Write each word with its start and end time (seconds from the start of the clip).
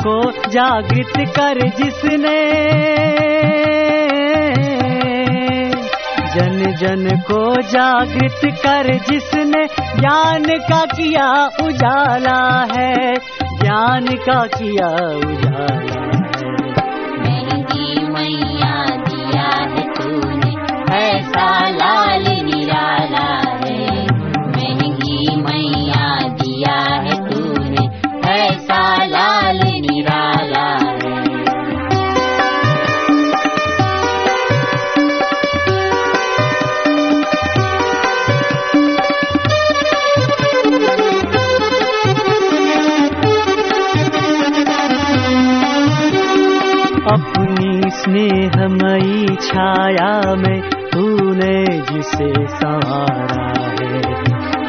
को 0.00 0.32
जागृत 0.50 1.12
कर 1.28 1.68
जिसने। 1.68 2.38
जन 6.34 6.76
जन 6.76 7.20
को 7.20 7.62
जागृत 7.62 8.40
कर 8.44 8.94
जिसने 9.10 9.66
ज्ञान 10.00 10.44
का 10.44 10.84
किया 10.84 11.28
उजाला 11.62 12.66
है। 12.76 13.14
ज्ञान 13.62 14.06
का 14.06 14.46
किया 14.46 14.88
उजाला 15.16 16.02
महँगी 17.18 18.06
मैया 18.06 18.74
दिया 19.08 19.50
है 19.72 19.84
तूने, 19.92 20.52
ऐसा 20.96 21.48
स्नेहमयी 48.12 49.36
छाया 49.36 50.34
में 50.34 50.60
तूने 50.62 51.64
जिसे 51.64 52.46
संवारा 52.46 53.74
है। 53.80 54.02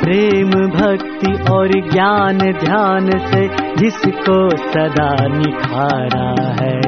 प्रेम, 0.01 0.49
भक्ति 0.49 1.51
और 1.51 1.89
ज्ञान, 1.91 2.37
ध्यान 2.37 3.09
से 3.09 3.47
जिसको 3.77 4.49
सदा 4.57 5.27
निखारा 5.27 6.55
है। 6.63 6.79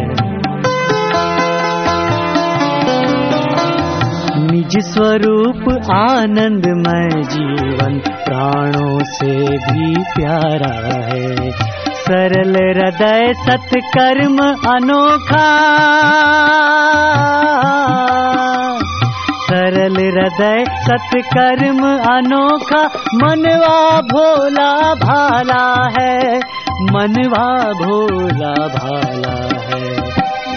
निज 4.52 4.80
स्वरूप 4.80 5.89
आनंदमय 5.92 7.23
जीवन 7.23 8.00
प्राणों 8.00 9.00
से 9.03 9.36
भी 9.44 9.95
प्यारा 9.95 11.06
है। 11.06 11.52
सरल 12.06 12.56
हृदय 12.56 13.34
सत्कर्म 13.34 14.38
अनोखा। 14.48 15.48
सरल 19.50 19.95
हृदय 19.95 20.66
सत्कर्म 20.70 21.80
अनोखा। 21.98 22.83
मनवा 23.14 24.02
भोला 24.02 24.94
भाला 24.94 25.89
है। 26.00 26.38
मनवा 26.81 27.56
भोला 27.64 28.67
भाला 28.67 29.66
है। 29.66 29.98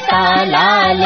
ऐसा 0.07 0.43
लाल 0.43 1.01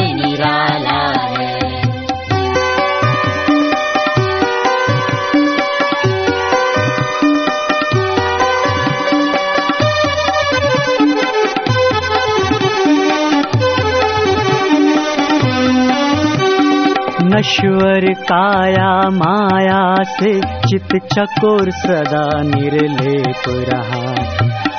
नश्वर 17.33 18.13
काया 18.13 19.09
माया 19.09 20.03
से 20.03 20.39
चित 20.39 20.95
चकोर 21.13 21.71
सदा 21.71 22.41
निर्लेप 22.41 23.43
रहा। 23.47 24.11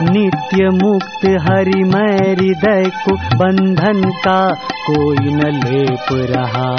नित्य 0.02 0.68
मुक्त 0.68 1.26
को 2.90 3.16
बंधन 3.16 4.10
का 4.10 4.48
कोई 4.90 5.30
न 5.30 5.40
लेप 5.64 6.06
रहा। 6.12 6.76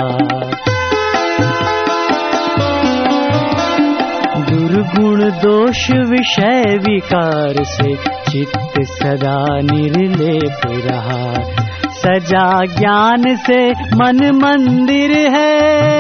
दुर्गुण 4.40 5.32
दोष 5.32 5.92
विषय 5.92 6.64
विकार 6.78 7.64
से 7.64 7.96
चित्त 8.32 8.82
सदा 8.82 9.60
निर्लेप 9.60 10.62
रहा 10.92 11.63
सजा 12.04 12.66
ज्ञान 12.66 13.36
से 13.36 13.72
मन 13.72 14.32
मंदिर 14.36 15.12
है। 15.12 15.94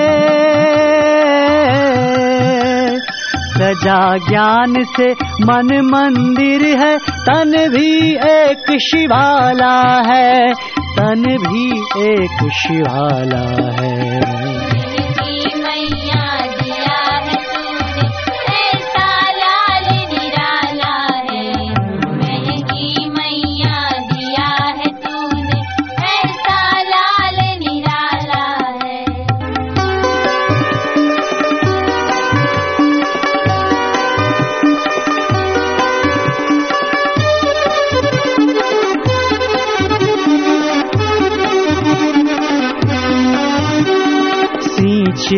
सजा 3.53 4.17
ज्ञान 4.17 4.73
से 4.97 5.11
मन 5.45 5.81
मंदिर 5.93 6.61
है। 6.61 6.97
तन 6.97 7.69
भी 7.71 8.15
एक 8.15 8.79
शिवाला 8.81 10.03
है। 10.13 10.53
तन 10.97 11.23
भी 11.23 11.79
एक 12.13 12.51
शिवाला 12.51 13.83
है। 13.83 13.92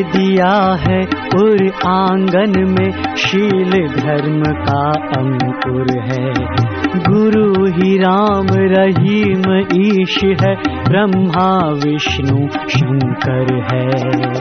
दिया 0.04 0.78
है 0.88 1.06
पुर 1.06 1.72
आँगन 1.86 2.76
में, 2.80 3.16
शील 3.16 3.88
धर्म 3.88 4.44
का 4.44 4.92
अंकुर 5.18 6.00
है। 6.00 6.34
गुरु 6.96 7.66
ही 7.66 7.98
राम 7.98 8.48
रहीम 8.52 9.68
ईश 9.74 10.24
है, 10.24 10.56
ब्रह्मा 10.90 11.74
विष्णु 11.74 12.48
शंकर 12.50 13.54
है। 13.74 14.35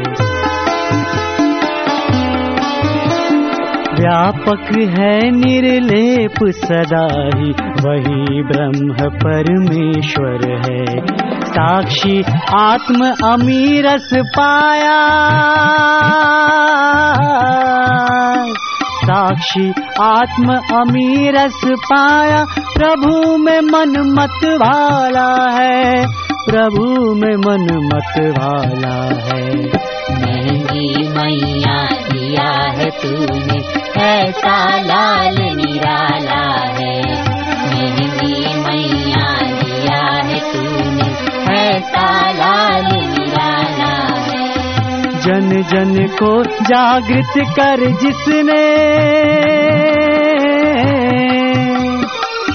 व्यापक 4.05 4.79
है 4.99 5.31
निर्लेप 5.31 6.35
सदा 6.51 7.31
ही। 7.37 7.51
वही 7.85 8.43
ब्रह्म 8.43 9.11
परमेश्वर 9.19 10.51
है। 10.51 11.07
साक्षी 11.45 12.25
आत्म 12.55 13.29
अमीरस 13.29 14.11
पाया। 14.39 15.01
साक्षी 19.05 19.69
आत्म 20.01 20.55
अमीरस 20.55 21.61
पाया। 21.65 22.45
प्रभु 22.77 23.37
में 23.37 23.61
मन 23.61 24.17
मत 24.19 24.45
वाला 24.45 25.51
है। 25.51 26.07
प्रभु 26.51 27.15
में 27.15 27.37
मन 27.37 27.91
मत 27.95 28.35
वाला 28.39 29.21
है 29.35 29.94
तूने 33.03 33.59
ऐसा 34.03 34.77
लाल 34.81 35.35
निराला 35.35 36.45
है। 36.79 37.01
महँगी 37.67 38.55
मैया 38.59 39.37
दिया 39.43 40.05
है 40.25 40.39
तूने 40.53 41.09
ऐसा 41.59 42.31
लाल 42.31 42.85
निराला 42.85 43.95
है। 44.23 44.49
जन 45.23 45.63
जन 45.63 46.07
को 46.07 46.43
जागृत 46.45 47.47
कर 47.57 47.87
जिसने 47.87 48.63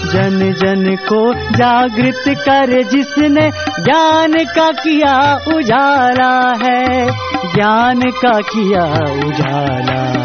जन 0.09 0.39
जन 0.53 0.95
को 0.95 1.33
जागृत 1.33 2.24
कर 2.27 2.83
जिसने 2.83 3.50
ज्ञान 3.83 4.33
का 4.33 4.71
किया 4.71 5.15
उजाला 5.56 6.33
है। 6.63 7.06
ज्ञान 7.56 8.01
का 8.01 8.39
किया 8.41 8.83
उजाला 9.27 10.19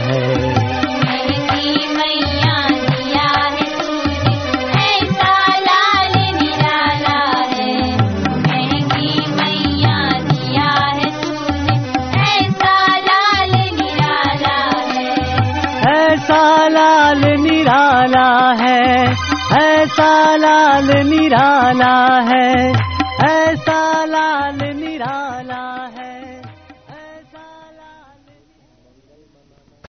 ऐसा 19.94 20.36
लाल 20.36 20.88
निराला 21.08 21.94
है 22.28 22.48
ऐसा 23.26 23.82
लाल 24.04 24.63